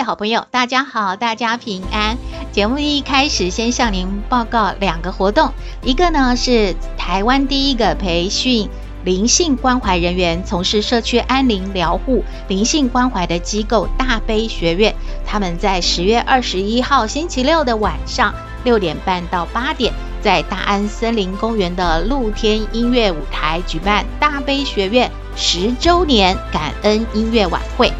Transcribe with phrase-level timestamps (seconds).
[0.00, 2.16] 位好朋友，大家好，大家平安。
[2.52, 8.70] 节目一开始，先向您报告两个活动，一个呢是台湾第一个培训
[9.04, 14.94] 灵性关怀人员，从事社区安宁疗护、灵性关怀的机构大悲学院，
[15.26, 27.92] 他们在十月二十一号星期六的晚上六点半到八点，在大安森林公园的露天音乐舞台举办大悲学院十周年感恩音乐晚会。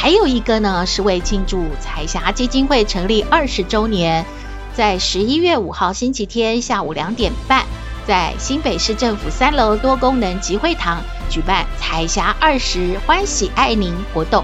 [0.00, 4.24] 还有一个呢，是为庆祝彩霞基金会成立二十周年，
[4.72, 7.66] 在十一月五号星期天下午两点半，
[8.06, 14.42] 在新北市政府三楼多功能集会堂举办彩霞二十欢喜爱您活动。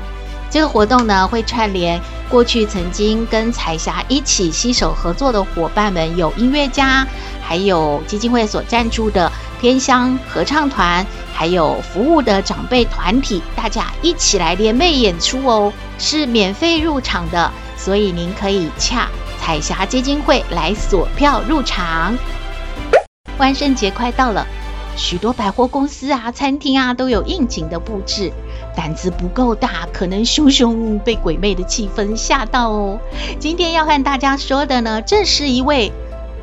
[0.50, 7.06] 这个活动呢，会串联过去曾经跟彩霞一起携手合作的伙伴们，有音乐家，
[7.42, 9.30] 还有基金会所赞助的
[9.60, 11.04] 偏乡合唱团。
[11.34, 22.16] 还有服务的长辈团体，大家一起来联袂演出哦，是免费入场的，所以您可以洽彩霞基金会来索票入场。
[23.36, 24.46] 万圣节快到了，
[24.96, 28.32] 许多百货公司啊、餐厅啊都有应景的布置，
[28.76, 33.00] 胆子不够大，可能熊熊被鬼魅的气氛吓到哦。
[33.40, 35.90] 今天要和大家说的呢，这是一位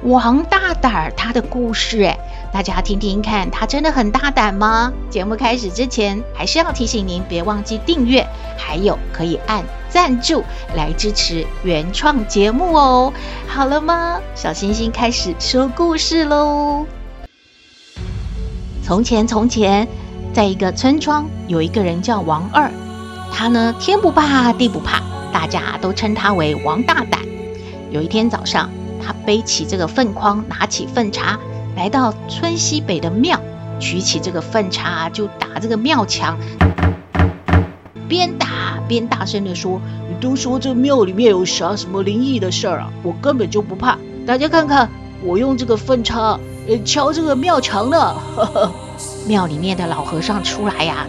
[0.01, 2.17] 王大胆儿他的故事哎。
[2.51, 4.93] 大家听听看，他真的很大胆吗？
[5.09, 10.43] 节目开始之前，还是要提醒您，别忘记订阅，还有可以按赞助
[10.75, 13.11] 来支持原创节目哦。
[13.47, 14.19] 好了吗？
[14.35, 16.85] 小星星开始说故事喽。
[18.83, 19.87] 从前，从前，
[20.33, 22.71] 在一个村庄，有一个人叫王二，
[23.31, 24.99] 他呢，天不怕地不怕，
[25.31, 27.21] 大家都称他为王大胆。
[27.91, 28.67] 有一天早上，
[28.99, 31.39] 他背起这个粪筐，拿起粪叉。
[31.75, 33.39] 来到村西北的庙，
[33.79, 36.35] 举起这个粪叉就打这个庙墙，
[38.07, 38.47] 边打
[38.87, 39.79] 边大声地说
[40.09, 42.89] ：“你都说这庙里面有啥什么灵异的事儿啊？
[43.03, 43.99] 我根本就不怕！
[44.25, 44.89] 大家看看，
[45.23, 48.71] 我用这个粪叉呃敲这个庙墙呢。”呵呵，
[49.27, 51.07] 庙里面的老和尚出来呀，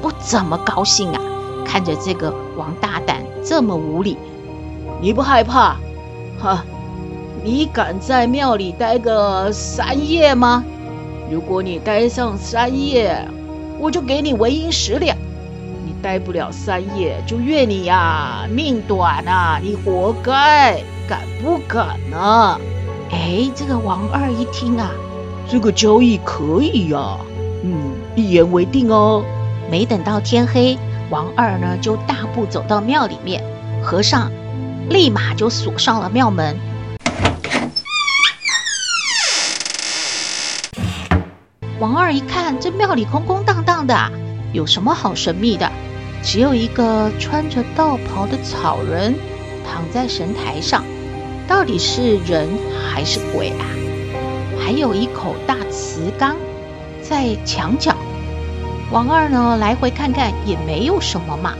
[0.00, 1.20] 不怎么高兴啊，
[1.64, 4.16] 看着这个王大胆这么无礼，
[5.00, 5.76] 你不害怕？
[6.38, 6.64] 哈。
[7.42, 10.62] 你敢在庙里待个三夜吗？
[11.30, 13.26] 如果你待上三夜，
[13.78, 15.16] 我就给你纹银十两；
[15.86, 19.58] 你待不了三夜，就怨你呀、啊，命短啊！
[19.62, 22.60] 你活该，敢不敢呢、啊？
[23.10, 24.90] 哎，这个王二一听啊，
[25.48, 27.16] 这个交易可以呀、
[28.20, 29.24] 一言为定哦。
[29.70, 30.76] 没等到天黑，
[31.08, 33.42] 王二呢就大步走到庙里面，
[33.82, 34.30] 和尚
[34.88, 36.58] 立马就锁上了庙门。
[41.78, 43.94] 王二一看，这庙里空空荡荡的，
[44.52, 45.70] 有什么好神秘的？
[46.22, 49.14] 只有一个穿着道袍的草人
[49.66, 50.84] 躺在神台上，
[51.48, 52.46] 到底是人
[52.92, 53.64] 还是鬼啊？
[54.62, 56.36] 还有一口大瓷缸
[57.02, 57.96] 在墙角。
[58.90, 61.54] 王二呢，来回看看也没有什么嘛。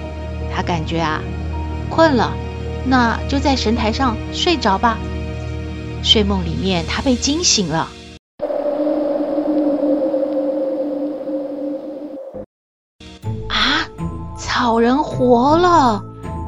[0.53, 1.21] 他感觉啊，
[1.89, 2.33] 困了，
[2.85, 4.99] 那就在神台上睡着吧。
[6.03, 7.89] 睡梦里面，他被惊醒了。
[13.49, 13.87] 啊
[14.37, 16.03] 草人活了，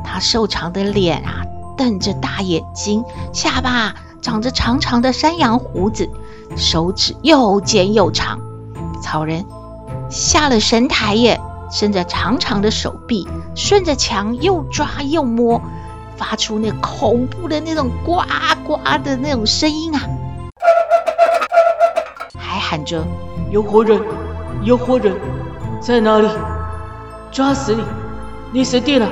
[0.04, 1.44] 他瘦长的脸啊，
[1.76, 6.08] 瞪着大眼睛，下巴长着长长的山羊胡子，
[6.56, 8.40] 手指又尖又长。
[9.00, 9.44] 草人
[10.12, 13.26] 下了神台耶，伸着长长的手臂，
[13.56, 15.58] 顺着墙又抓又摸，
[16.18, 18.22] 发出那恐怖的那种呱
[18.62, 20.02] 呱的那种声音啊，
[22.38, 23.02] 还喊着
[23.50, 23.98] ：“有活人，
[24.62, 25.18] 有活人，
[25.80, 26.28] 在哪里？
[27.30, 27.82] 抓死你！”
[28.52, 29.08] 你死定了！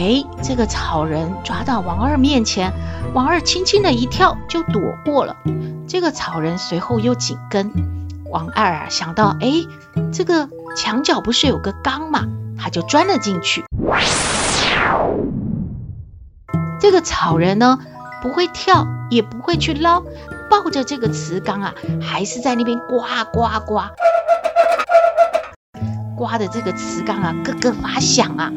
[0.00, 2.72] 哎，这个草人抓到王二面前，
[3.12, 5.36] 王二轻轻的一跳就躲过了。
[5.86, 7.70] 这个草人随后又紧跟。
[8.30, 9.52] 王二啊想到，哎，
[10.10, 12.26] 这个墙角不是有个缸吗？
[12.58, 13.62] 他就钻了进去。
[16.80, 17.78] 这个草人呢，
[18.22, 20.02] 不会跳，也不会去捞，
[20.48, 23.90] 抱着这个瓷缸啊，还是在那边刮刮刮，
[26.16, 28.50] 刮的这个瓷缸啊，咯咯发响啊。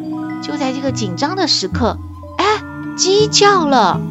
[0.44, 1.98] 就在这个紧张的时刻，
[2.38, 2.62] 哎，
[2.98, 4.02] 鸡叫了，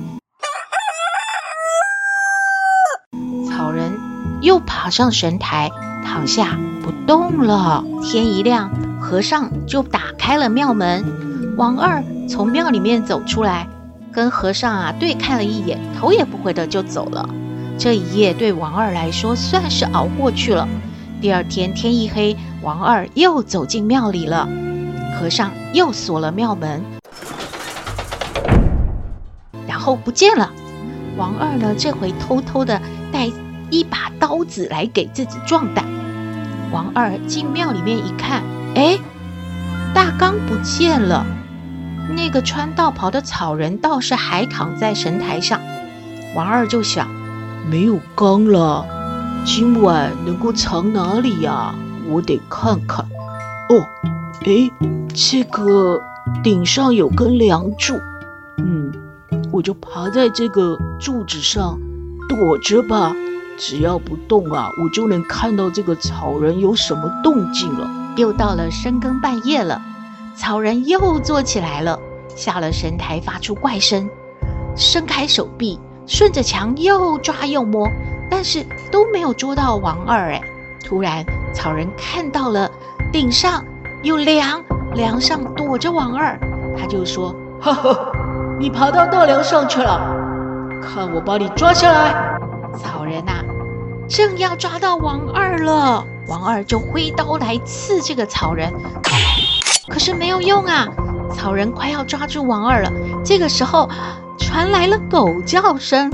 [3.47, 3.93] 草人
[4.41, 5.71] 又爬上神台，
[6.03, 7.85] 躺下不动了。
[8.03, 13.69] 天一亮，和尚就打开了庙门，王二从庙里面走出来，
[14.11, 17.29] 跟和尚啊对看了一眼，头也不回的就走了。
[17.79, 20.67] 这一夜对王二来说算是熬过去了。
[21.21, 24.49] 第二天天一黑，王二又走进庙里了。
[25.23, 26.83] 和尚又锁了庙门，
[29.69, 30.51] 然后不见了。
[31.17, 32.83] 王二呢，这回偷偷的
[33.13, 33.31] 带
[33.71, 35.85] 一把刀子来给自己壮胆。
[36.73, 38.43] 王二进庙里面一看，
[38.75, 38.99] 哎，
[39.95, 41.25] 大缸不见了，
[42.17, 45.61] 那个穿道袍的草人倒是还躺在神台上。
[46.35, 47.09] 王二就想，
[47.71, 48.85] 没有缸了，
[49.45, 51.73] 今晚能够藏哪里呀？
[52.09, 53.07] 我得看看。
[53.69, 53.87] 哦，
[54.47, 54.71] 哎。
[55.15, 56.01] 这个
[56.43, 58.01] 顶上有根梁柱，
[58.57, 58.91] 嗯，
[59.53, 61.79] 我就爬在这个柱子上
[62.31, 63.15] 躲着吧。
[63.59, 67.91] 只要不动啊，我就能看到这个草人有什么动静了。
[68.17, 69.83] 又到了深更半夜了，
[70.35, 71.99] 草人又坐起来了，
[72.35, 74.09] 下了神台，发出怪声，
[74.75, 77.87] 伸开手臂，顺着墙又抓又摸，
[78.31, 80.33] 但是都没有捉到王二。
[80.33, 80.41] 哎，
[80.83, 81.23] 突然
[81.55, 82.71] 草人看到了
[83.13, 83.63] 顶上
[84.03, 84.63] 有梁。
[84.95, 86.39] 梁上躲着王二，
[86.79, 88.13] 他就说：“哈哈，
[88.61, 89.99] 你爬到大梁上去了，
[90.83, 92.39] 看我把你抓下来！”
[92.77, 93.41] 草人呐、啊，
[94.07, 98.71] 正要抓到王二了，王二就挥刀来刺这个草人，
[99.89, 100.87] 可是没有用啊！
[101.35, 102.93] 草人快要抓住王二了，
[103.25, 103.89] 这个时候
[104.37, 106.13] 传来了狗叫声，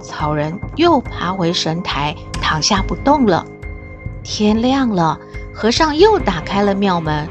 [0.00, 3.46] 草人又爬回神台，躺下不动了。
[4.22, 5.18] 天亮了，
[5.54, 7.28] 和尚又打开了庙门。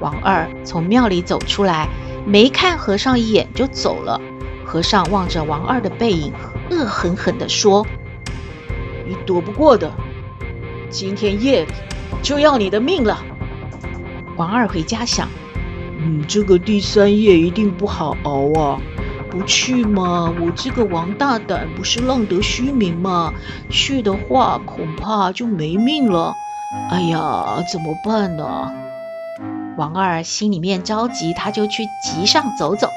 [0.00, 1.88] 王二从庙里走出来，
[2.24, 4.20] 没看和尚一眼就走了。
[4.64, 6.32] 和尚望着王二的背影，
[6.70, 7.86] 恶狠狠地说
[9.06, 9.90] ：“你躲不过的，
[10.90, 11.72] 今天夜里
[12.22, 13.22] 就要你的命了。”
[14.36, 15.28] 王二回家想
[16.06, 18.80] ：“嗯，这个第三夜一定不好熬啊。”
[19.28, 20.32] 不去嘛？
[20.40, 23.34] 我这个王大胆不是浪得虚名吗？
[23.68, 26.32] 去的话恐怕就没命了。
[26.90, 28.72] 哎呀，怎么办呢？
[29.76, 32.88] 王二心里面着急，他就去集上走走，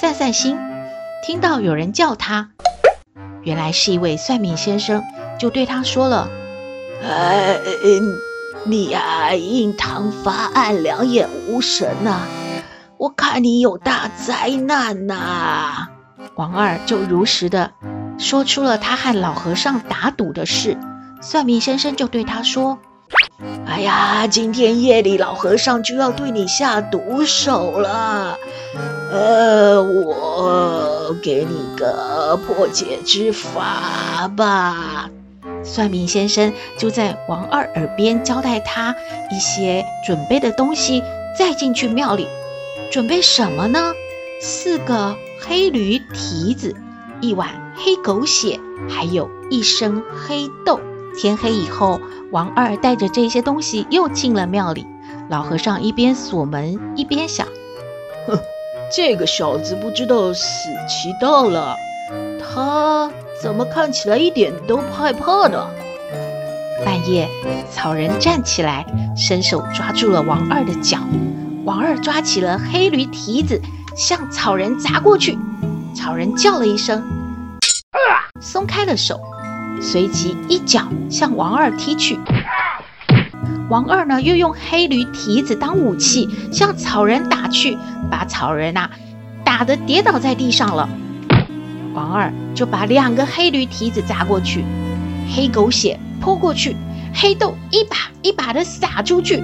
[0.00, 0.56] 散散心。
[1.26, 2.50] 听到有人叫他，
[3.42, 5.02] 原来是一位算命先生，
[5.40, 6.28] 就对他说了
[7.02, 7.58] ：“哎，
[8.64, 12.20] 你呀，印堂发暗，两眼无神呐、”
[13.30, 15.88] 怕你有大灾难呐、
[16.36, 17.72] 王二就如实的
[18.18, 20.78] 说出了他和老和尚打赌的事。
[21.20, 22.78] 算命先生就对他说
[23.68, 28.38] ：“哎呀，今天夜里老和尚就要对你下毒手了。
[29.12, 35.10] 呃，我给你个破解之法吧。”
[35.62, 38.94] 算命先生就在王二耳边交代他
[39.30, 41.02] 一些准备的东西，
[41.38, 42.26] 再进去庙里。
[42.90, 43.92] 准备什么呢？
[44.40, 46.74] 四个黑驴蹄子，
[47.20, 48.58] 一碗黑狗血，
[48.88, 50.80] 还有一升黑豆。
[51.20, 54.86] 天黑以后，王二带着这些东西又进了庙里。
[55.28, 57.46] 老和尚一边锁门一边想：
[58.26, 58.38] 哼，
[58.94, 61.76] 这个小子不知道死期到了，
[62.40, 63.10] 他
[63.42, 65.68] 怎么看起来一点都不害怕呢？
[66.84, 67.28] 半夜，
[67.70, 70.98] 草人站起来，伸手抓住了王二的脚。
[71.68, 73.60] 王二抓起了黑驴蹄子，
[73.94, 75.36] 向草人砸过去。
[75.94, 77.04] 草人叫了一声，
[78.40, 79.20] 松开了手，
[79.78, 82.18] 随即一脚向王二踢去。
[83.68, 87.76] 王二呢，又用黑驴蹄子当武器，向草人打去，
[88.10, 88.90] 把草人呐、啊、
[89.44, 90.88] 打得跌倒在地上了。
[91.92, 94.64] 王二就把两个黑驴蹄子砸过去，
[95.36, 96.74] 黑狗血泼过去，
[97.12, 99.42] 黑豆一把一把的撒出去。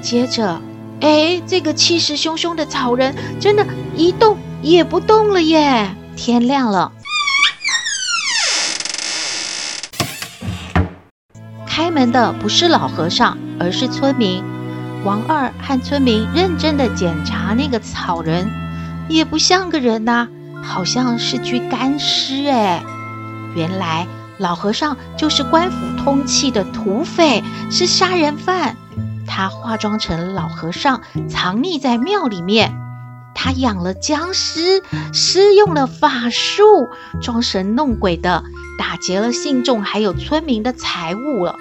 [0.00, 0.60] 接着，
[1.00, 5.94] 哎，这个气势汹汹的草人真的，一动也不动了耶！
[6.16, 6.92] 天亮了，
[11.66, 14.42] 开门的不是老和尚，而是村民。
[15.04, 18.50] 王二和村民认真的检查那个草人，
[19.08, 20.26] 也不像个人呐、
[20.62, 22.82] 好像是具干尸哎。
[23.54, 24.06] 原来
[24.38, 28.76] 老和尚就是官府通缉的土匪，是杀人犯。
[29.28, 32.74] 他化妆成老和尚，藏匿在庙里面。
[33.34, 34.82] 他养了僵尸，
[35.12, 36.88] 施用了法术，
[37.22, 38.42] 装神弄鬼的
[38.76, 41.54] 打劫了信众还有村民的财物了。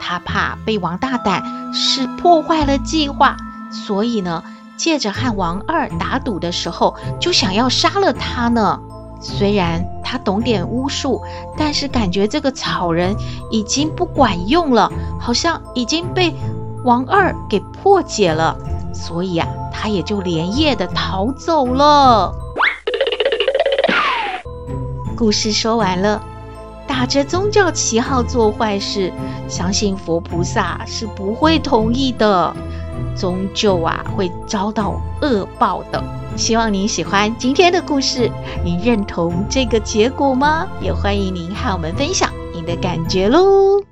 [0.00, 3.36] 他怕被王大胆是破坏了计划，
[3.70, 4.42] 所以呢，
[4.78, 8.80] 借着和王二打赌的时候，就想要杀了他呢。
[9.20, 11.20] 虽然他懂点巫术，
[11.58, 13.14] 但是感觉这个草人
[13.50, 16.32] 已经不管用了，好像已经被
[16.84, 18.56] 王二给破解了，
[18.94, 22.34] 所以啊，他也就连夜的逃走了。
[25.16, 26.22] 故事说完了，
[26.86, 29.12] 打着宗教旗号做坏事，
[29.48, 32.54] 相信佛菩萨是不会同意的，
[33.16, 36.02] 终究啊会遭到恶报的。
[36.36, 38.30] 希望您喜欢今天的故事，
[38.64, 40.68] 您认同这个结果吗？
[40.80, 43.87] 也欢迎您和我们分享您的感觉喽。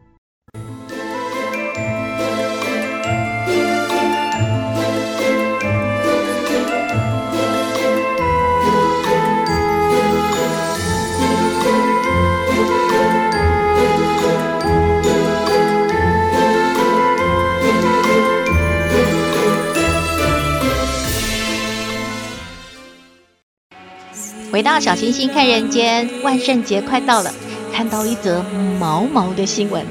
[24.66, 27.32] 到小星星看人间，万圣节快到了，
[27.73, 28.44] 看到一则
[28.80, 29.87] 毛毛的新闻：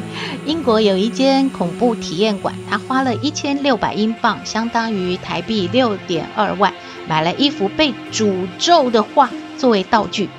[0.45, 6.73] 英国有一间恐怖体验馆，他花了一千六百英镑，相当于台币六点二万，
[7.07, 10.29] 买了一幅被诅咒的画作为道具。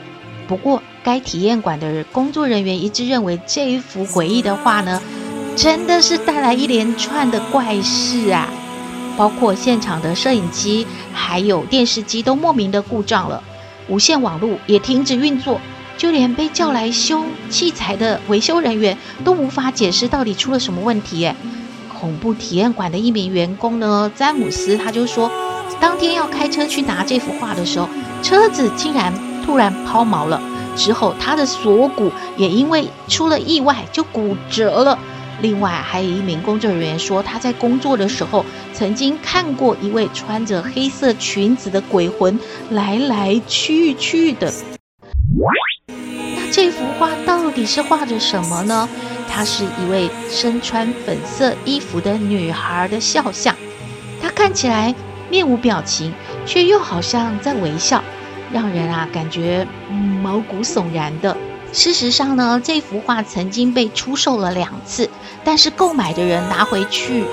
[0.46, 5.00] 不过，该体验馆的工作人员一致认为，这一幅诡异的画呢，
[5.56, 8.48] 真的是带来一连串的怪事啊！
[9.16, 13.42] 包括现场的摄影机还有电视机都莫名的故障了。
[13.88, 15.60] 无线网络也停止运作，
[15.96, 21.24] 就连被叫来修器材的维修人员都无法解释到底出了什么问题。
[21.24, 21.36] 哎，
[21.98, 25.30] 恐怖体验馆的一名员工呢，詹姆斯他就说，
[25.80, 27.88] 当天要开车去拿这幅画的时候，
[28.22, 29.12] 车子竟然
[29.44, 30.40] 突然抛锚了，
[30.76, 34.98] 之后他的锁骨也因为出了意外就骨折了。
[35.40, 42.38] 另外，还有一名工作人员说，他在工作的时候曾经看过一位穿着黑色裙子的鬼魂
[42.70, 44.52] 来来去去的。
[45.86, 48.88] 那这幅画到底是画着什么呢？
[49.28, 53.54] 它是一位身穿粉色衣服的女孩的肖像，
[54.22, 54.94] 她看起来
[55.28, 56.14] 面无表情，
[56.46, 58.02] 却又好像在微笑，
[58.50, 59.66] 让人啊感觉
[60.22, 61.36] 毛骨悚然的。
[61.72, 65.10] 事实上呢，这幅画曾经被出售了两次，
[65.44, 67.24] 但是购买的人拿回去，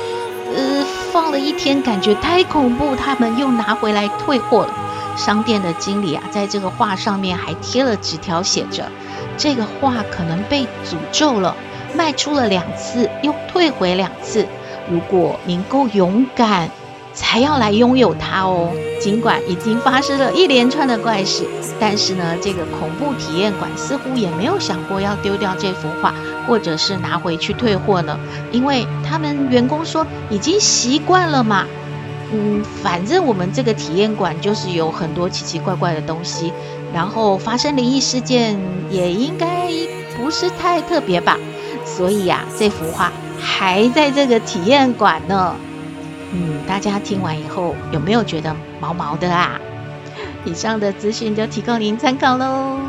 [0.53, 4.73] 呃，放了一天，感觉太恐怖，他们又拿回来退货了。
[5.15, 8.91] 商店的经理啊，在这个画上面还贴了纸条，写着
[9.37, 11.55] ：“这个画可能被诅咒了，
[11.95, 14.45] 卖出了两次，又退回两次。
[14.89, 16.69] 如果您够勇敢。”
[17.13, 18.69] 才要来拥有它哦。
[18.99, 21.43] 尽管已经发生了一连串的怪事，
[21.77, 26.13] 但是呢，这个恐怖体验馆似乎也没有想过要丢掉这幅画，
[26.47, 28.17] 或者是拿回去退货呢。
[28.51, 31.65] 因为他们员工说已经习惯了嘛。
[32.31, 36.53] 嗯，反正我们这个体验馆就是有很多奇奇怪怪的东西，
[36.93, 38.57] 然后发生灵异事件
[38.89, 39.69] 也应该
[40.17, 41.37] 不是太特别吧。
[41.85, 45.55] 所以呀，这幅画还在这个体验馆呢。
[46.33, 49.61] 嗯，大家听完以后有没有觉得毛毛的啊？
[50.45, 52.79] 以上的资讯就提供您参考喽。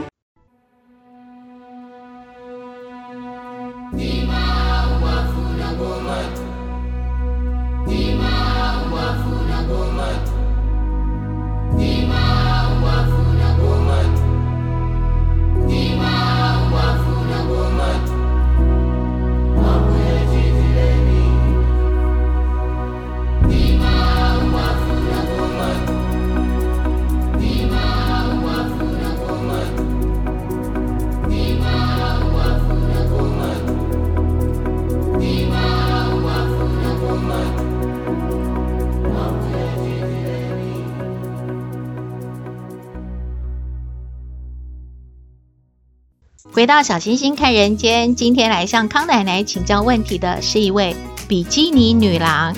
[46.55, 50.95] 回到小星星看人间，今天来向康奶奶请教问题的是一位
[51.27, 52.55] 比基尼女郎。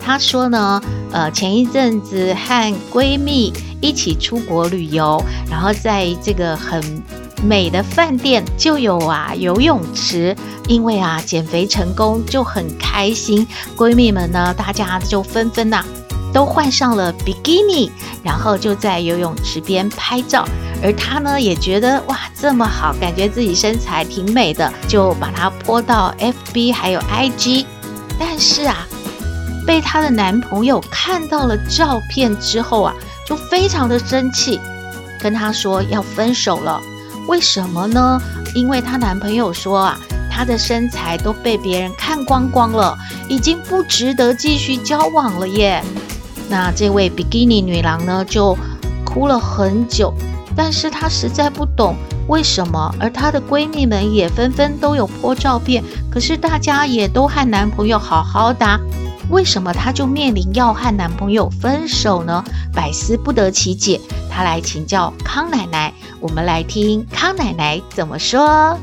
[0.00, 6.82] 她说呢，呃，前一阵子和闺蜜一起出国旅游，然后在这个很
[7.42, 10.34] 美的饭店就有啊游泳池，
[10.66, 13.46] 因为啊减肥成功就很开心。
[13.76, 15.84] 闺蜜们呢，大家就纷纷呐、
[16.32, 17.90] 都换上了比基尼，
[18.22, 20.46] 然后就在游泳池边拍照。
[20.82, 27.64] 而她呢，也觉得哇，这么好，感觉自己身材挺美的，就把它泼到 FB 还有 IG。
[28.18, 28.86] 但是啊，
[29.66, 32.94] 被她的男朋友看到了照片之后啊，
[33.26, 34.58] 就非常的生气，
[35.20, 36.80] 跟她说要分手了。
[37.28, 38.20] 为什么呢？
[38.54, 39.98] 因为她男朋友说啊，
[40.30, 42.96] 她的身材都被别人看光光了，
[43.28, 45.82] 已经不值得继续交往了耶。
[46.48, 48.56] 那这位比基尼女郎呢，就
[49.04, 50.14] 哭了很久，
[50.54, 51.96] 但是她实在不懂
[52.28, 58.80] 为什么，而她的闺蜜们也纷纷都有拍照片，可是大家也都和男朋友好好的，
[59.28, 62.44] 为什么她就面临要和男朋友分手呢？
[62.72, 68.78] 百思不得其解，她来请教康奶奶，我们来听康奶奶怎么说。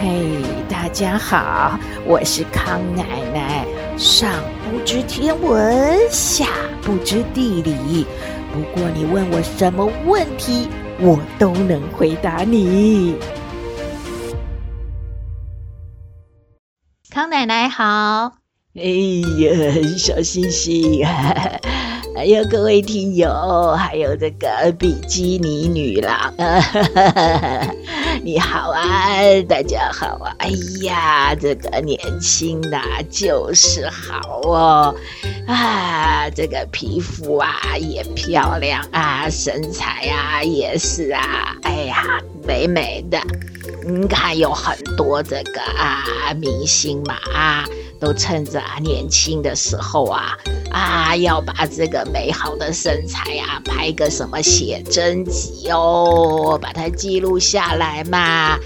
[0.00, 3.66] 嘿，大家好，我是康奶奶。
[3.96, 4.30] 上
[4.70, 6.46] 不知天文，下
[6.82, 8.06] 不知地理，
[8.52, 10.68] 不过你问我什么问题，
[11.00, 13.16] 我都能回答你。
[17.18, 18.30] 康奶奶好。
[18.76, 18.84] 哎
[19.42, 21.04] 呀，小星星。
[22.14, 26.32] 还有各位听友，还有这个比基尼女郎，
[28.22, 30.32] 你好啊，大家好啊！
[30.38, 30.50] 哎
[30.82, 34.94] 呀，这个年轻呐、啊，就是好哦，
[35.48, 43.20] 啊，这个皮肤啊也漂亮啊，身材啊也是啊，哎呀，美美的。
[43.88, 46.04] 你看有很多这个啊
[46.40, 47.64] 明星嘛啊。
[48.00, 50.38] 都趁着啊年轻的时候啊
[50.70, 58.56] 啊，要把这个美好的身材啊拍个什么写真集哦，把它记录下来嘛。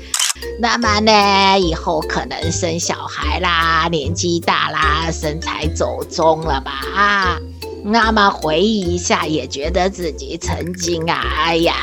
[0.61, 7.39] 那么呢，以后可能生小孩啦，年纪大啦，身材走中了吧啊。
[7.85, 11.75] 那么回忆一下，也觉得自己曾经啊，哎呀，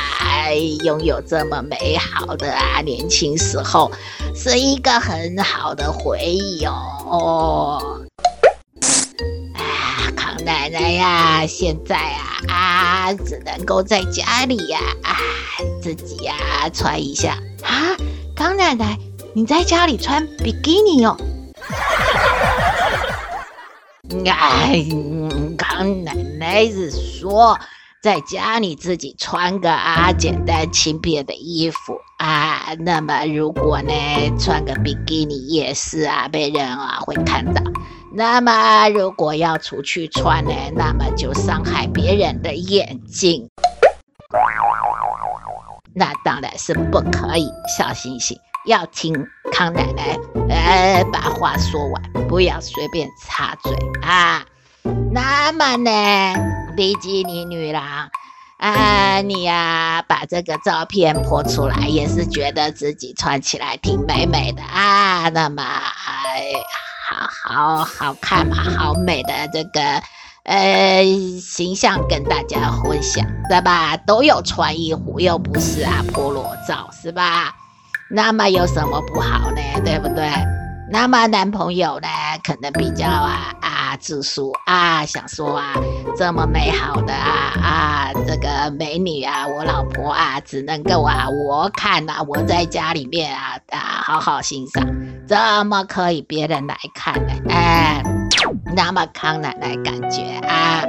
[0.84, 3.92] 拥有这么美好的啊年轻时候，
[4.34, 6.72] 是一个很好的回忆哦。
[7.06, 8.00] 哦，
[9.54, 15.16] 啊，康奶奶呀，现在啊啊，只能够在家里呀，啊，
[15.82, 16.34] 自己呀
[16.72, 17.94] 穿一下啊。
[18.34, 18.98] 康奶奶，
[19.34, 21.14] 你在家里穿比基尼哦？
[24.26, 24.86] 哎。
[25.60, 27.58] 康奶奶是说，
[28.02, 33.92] 在家里自己穿个啊简单轻便的衣服啊，那么如果呢
[34.38, 37.62] 穿个比基尼也是啊被人啊会看到，
[38.14, 43.50] 那么如果要出去穿呢，那么就伤害别人的眼睛，
[45.94, 47.46] 那当然是不可以。
[47.76, 49.14] 小星星要听
[49.52, 50.18] 康奶奶
[50.48, 54.42] 呃把话说完，不要随便插嘴啊。
[55.12, 56.34] 那么呢，
[56.76, 58.08] 比基尼女郎
[58.58, 65.28] 啊，你呀、把这个照片泼出来，也是觉得自己穿起来挺美美的啊。
[65.30, 66.52] 那么，哎，
[67.08, 67.26] 好
[67.76, 69.80] 好好看嘛，好美的这个
[70.44, 71.02] 呃
[71.40, 73.96] 形象跟大家分享，对吧？
[73.96, 77.54] 都有穿衣服，又不是啊破裸照，是吧？
[78.10, 79.62] 那么有什么不好呢？
[79.84, 80.30] 对不对？
[80.92, 82.08] 那么男朋友呢，
[82.42, 85.74] 可能比较啊啊自私啊，想说啊，
[86.16, 94.84] 这么美好的啊啊这个美女啊，我老婆啊，只能够啊我看呐、我在家里面啊啊好好欣赏，
[95.28, 97.32] 怎么可以别人来看呢？
[97.48, 98.02] 哎，
[98.74, 100.84] 那么康奶奶感觉啊，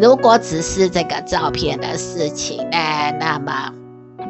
[0.00, 2.78] 如果只是这个照片的事情呢，
[3.20, 3.70] 那么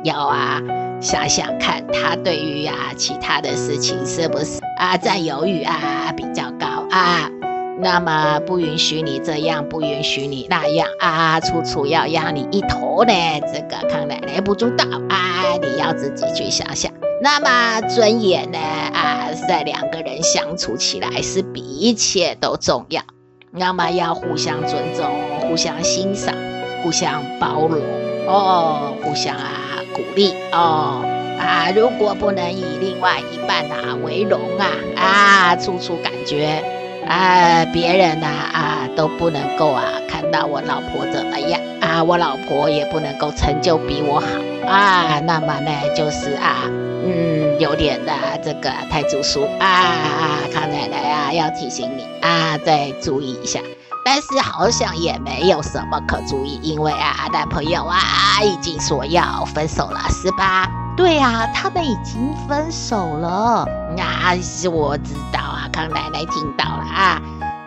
[0.04, 0.60] 要啊。
[0.98, 7.30] 想想看，他对于啊其他的事情是不是啊占有欲啊比较高啊？
[7.78, 13.12] 那么不允许你这样，不允许你那样啊，处处要压你一头呢？
[13.52, 16.92] 这个康奶奶不知道啊，你要自己去想想。
[17.22, 23.02] 那么尊严呢啊，在两个人相处起来是比一切都重要。
[23.50, 25.06] 那么要互相尊重，
[25.40, 26.34] 互相欣赏，
[26.82, 27.80] 互相包容
[28.26, 29.62] 哦，互相啊。
[29.94, 31.02] 鼓励哦
[31.38, 31.70] 啊！
[31.74, 36.62] 如果不能以另外一半啊为荣啊啊，处处感觉
[37.06, 44.26] 啊别人呐啊，都不能够啊看到我老婆怎么样啊，我老婆也不能够成就比我好
[44.70, 46.70] 啊，那么呢就是啊
[47.04, 53.60] 嗯有点的这个太祖叔啊啊康奶奶啊要提醒你啊再注意一下。
[54.06, 57.98] 但是好像也没有什么可注意，因为啊，男朋友啊
[58.40, 60.70] 已经说要分手了，是吧？
[60.96, 63.66] 对啊，他们已经分手了。
[63.96, 67.20] 那是我知道啊，康奶奶听到了啊。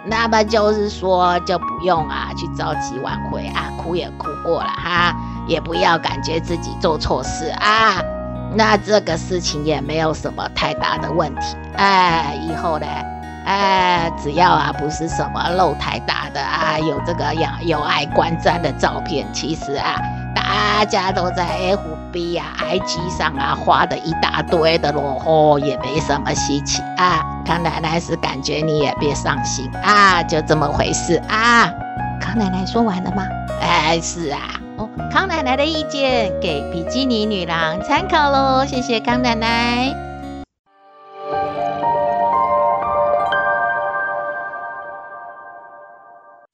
[0.06, 5.14] 那么就是说，就不用啊去着急挽回啊，哭也哭过了哈，
[5.46, 8.02] 也不要感觉自己做错事啊。
[8.56, 11.58] 那这个事情也没有什么太大的问题。
[11.76, 12.88] 哎，以后呢，
[13.46, 19.96] 哎，只要啊不是什么露太大的啊，有这个样有碍观瞻的照片，其实啊，
[20.36, 21.46] 大家都在
[22.12, 27.26] FB 啊、IG 上啊花的一大堆的咯，哦，也没什么稀奇啊。
[27.46, 31.72] 康奶奶是感觉你也别伤心啊，就这么回事啊。
[32.22, 33.24] 康奶奶说完了吗？
[33.62, 34.40] 哎，是啊。
[34.78, 40.09] 哦，康奶奶的意见给比基尼女郎参考喽，谢谢康奶奶。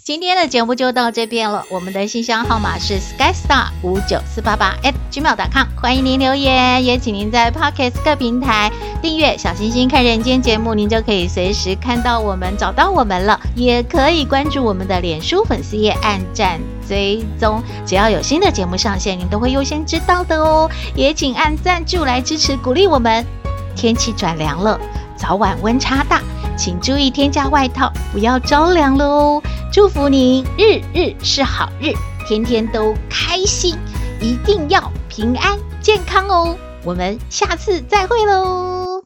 [0.05, 1.65] 今天的节目就到这边了。
[1.67, 13.39] 我们的信箱号码是 skystar 五九四八八 at gmail.com，欢迎您留言，也请您在 Podcast 各平台订阅“小星星看人间”节目，您就可以随时看到我们，找到我们了。
[13.55, 20.69] 也可以关注我们的脸书粉丝页，按赞追踪，只要有新的节目上线，您都会优先知道的哦。
[20.93, 23.25] 也请按赞助来支持鼓励我们。
[23.75, 24.79] 天气转凉了，
[25.17, 26.21] 早晚温差大。
[26.57, 29.43] 请注意添加外套，不要着凉了哦。
[29.71, 31.91] 祝福您日日是好日，
[32.27, 33.75] 天天都开心，
[34.21, 36.55] 一定要平安健康哦。
[36.83, 39.03] 我们下次再会喽。